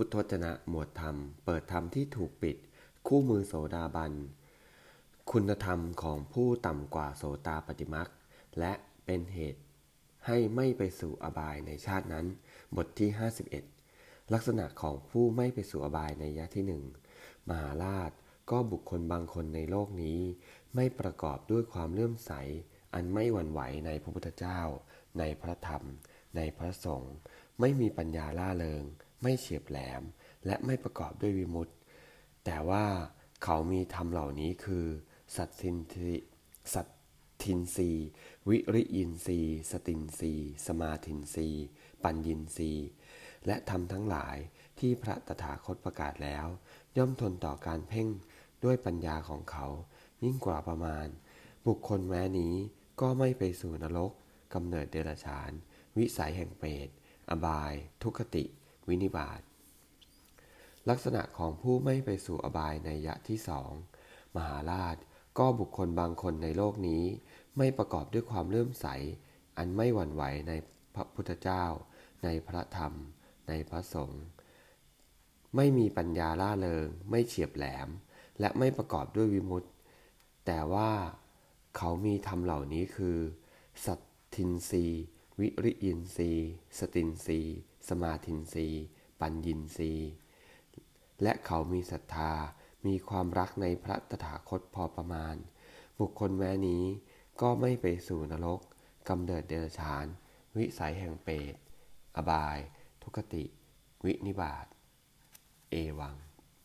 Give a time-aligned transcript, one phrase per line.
[0.00, 2.56] พุทธจนะหมวดธรรม เปิดธรรมที่ถูกปิด
[3.06, 4.12] คู่มือโสดาบัน
[5.30, 8.08] คุณธรรมของผู้ต่ำกว่าโสตาปฏิมัก
[8.58, 8.72] และ
[9.04, 9.62] เป็นเหตุ
[10.26, 12.26] ให้ไม่ไปสู่อบายในชาตินั้น
[12.76, 13.10] บทที่
[13.70, 16.84] 51 ลักษณะของผู้ไม่ไปสู่อบายในยะที่หนึ่ง
[17.48, 18.10] มหาราช
[18.50, 20.20] ก็บุคคลบางคนในโลกนี้
[20.74, 22.32] ไม่ประกอบด้วยความเลื่อมใส
[22.94, 24.60] อันไม่หวั่นไหวในพระพุทธเจ้า
[25.18, 25.82] ในพระธรรม
[26.36, 27.14] ในพระสงฆ์
[27.60, 28.84] ไม่มีปัญญาล่าเริง
[29.22, 30.02] ไม่เฉียบแหลม
[30.46, 31.74] และไม่ประกอบด้วยวิมุตติ
[32.44, 32.86] แต่ว่า
[33.44, 34.86] เขามีธรรมเหล่านี้คือ
[35.36, 36.14] สัตทินทิ
[36.74, 36.86] สัต
[37.42, 37.90] ทินรี
[38.48, 39.40] วิริยินรี
[39.70, 40.34] สตินรี
[40.66, 41.48] สมาทินรี
[42.02, 42.72] ปัญญินรี
[43.46, 44.36] และธรรมทั้งหลาย
[44.78, 46.46] ที่พระตถาคตประกาศแล้ว
[46.96, 48.08] ย่อมทนต่อการเพ่ง
[48.64, 49.66] ด้วยปัญญาของเขา
[50.24, 51.06] ยิ่งกว่าประมาณ
[51.66, 52.54] บุคคลแม้นี้
[53.00, 54.12] ก็ไม่ไปสู่นรก
[54.54, 55.50] กำเนิดเดรัจฉาน
[55.98, 56.88] วิสัยแห่งเปรต
[57.30, 58.44] อบาย ทุคติ
[58.88, 59.40] วินิบาต
[60.88, 63.70] ลักษณะของผู้ไม่ไปสู่อบายในยะที่สอง
[64.36, 64.96] มหาราช
[65.38, 67.04] ก็บุคคลบางคนในโลกนี้
[67.56, 68.86] ไม่ประกอบด้วยความเลื่อมใส
[69.56, 70.52] อันไม่หวั่นไหวใน
[70.94, 71.64] พระพุทธเจ้า
[72.24, 72.92] ในพระธรรม
[73.48, 74.24] ในพระสงฆ์
[75.56, 77.88] ไม่มีปัญญาล่าเริง ไม่เฉียบแหลม
[78.40, 79.68] และไม่ประกอบด้วยวิมุตติ
[80.46, 80.92] แต่ว่า
[81.76, 83.18] เขามีธรรมเหล่านี้คือ
[83.84, 84.00] สัต
[84.34, 84.86] ทินรี
[85.40, 86.32] วิริยินรี
[86.78, 87.42] สตินรี
[87.88, 88.68] สมาธินรี
[89.20, 89.92] ปัญญินรี
[91.22, 92.32] และเขามีศรัทธา
[92.86, 95.36] มีความรักในพระตถาคตพอประมาณ
[95.98, 96.84] บุคคลแม้นี้
[97.40, 98.60] ก็ไม่ไปสู่นรก
[99.08, 100.06] กำเนิดเดรัจฉาน
[100.56, 101.54] วิสัยแห่งเปรต
[102.16, 102.58] อบาย
[103.02, 103.44] ทุกติ
[104.04, 104.66] วินิบาต
[105.70, 106.16] เอวัง